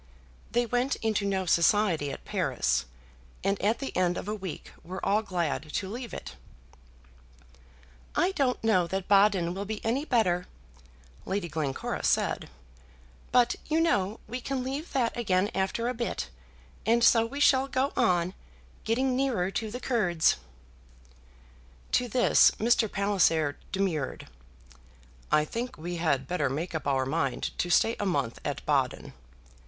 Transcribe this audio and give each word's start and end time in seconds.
They 0.51 0.65
went 0.65 0.95
into 1.03 1.27
no 1.27 1.45
society 1.45 2.11
at 2.11 2.25
Paris, 2.25 2.85
and 3.43 3.61
at 3.61 3.77
the 3.77 3.95
end 3.95 4.17
of 4.17 4.27
a 4.27 4.33
week 4.33 4.71
were 4.83 4.99
all 5.05 5.21
glad 5.21 5.71
to 5.73 5.87
leave 5.91 6.11
it. 6.11 6.37
"I 8.15 8.31
don't 8.31 8.63
know 8.63 8.87
that 8.87 9.07
Baden 9.07 9.53
will 9.53 9.65
be 9.65 9.79
any 9.85 10.03
better," 10.03 10.47
Lady 11.23 11.47
Glencora 11.47 12.03
said; 12.03 12.49
"but, 13.31 13.55
you 13.67 13.79
know, 13.79 14.19
we 14.27 14.41
can 14.41 14.63
leave 14.63 14.91
that 14.93 15.15
again 15.15 15.51
after 15.53 15.87
a 15.87 15.93
bit, 15.93 16.29
and 16.83 17.03
so 17.03 17.23
we 17.23 17.39
shall 17.39 17.67
go 17.67 17.93
on 17.95 18.33
getting 18.85 19.15
nearer 19.15 19.51
to 19.51 19.69
the 19.69 19.79
Kurds." 19.79 20.37
To 21.91 22.07
this, 22.07 22.49
Mr. 22.57 22.91
Palliser 22.91 23.55
demurred. 23.71 24.25
"I 25.31 25.45
think 25.45 25.77
we 25.77 25.97
had 25.97 26.27
better 26.27 26.49
make 26.49 26.73
up 26.73 26.87
our 26.87 27.05
mind 27.05 27.55
to 27.59 27.69
stay 27.69 27.95
a 27.99 28.05
month 28.07 28.39
at 28.43 28.65
Baden." 28.65 29.13